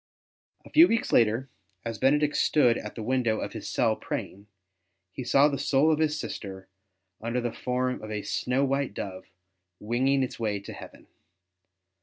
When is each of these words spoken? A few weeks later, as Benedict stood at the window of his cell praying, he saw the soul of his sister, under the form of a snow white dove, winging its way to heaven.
A 0.65 0.71
few 0.71 0.87
weeks 0.87 1.13
later, 1.13 1.47
as 1.85 1.99
Benedict 1.99 2.35
stood 2.35 2.75
at 2.79 2.95
the 2.95 3.03
window 3.03 3.39
of 3.39 3.53
his 3.53 3.67
cell 3.69 3.95
praying, 3.95 4.47
he 5.13 5.23
saw 5.23 5.47
the 5.47 5.59
soul 5.59 5.91
of 5.91 5.99
his 5.99 6.19
sister, 6.19 6.67
under 7.21 7.39
the 7.39 7.53
form 7.53 8.01
of 8.01 8.09
a 8.09 8.23
snow 8.23 8.65
white 8.65 8.95
dove, 8.95 9.25
winging 9.79 10.23
its 10.23 10.39
way 10.39 10.59
to 10.59 10.73
heaven. 10.73 11.05